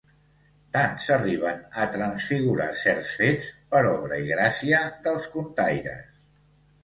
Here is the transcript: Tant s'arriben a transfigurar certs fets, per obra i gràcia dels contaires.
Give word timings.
Tant 0.75 0.93
s'arriben 1.07 1.59
a 1.81 1.85
transfigurar 1.95 2.69
certs 2.79 3.11
fets, 3.19 3.49
per 3.75 3.83
obra 3.91 4.19
i 4.25 4.33
gràcia 4.33 4.79
dels 5.09 5.27
contaires. 5.37 6.09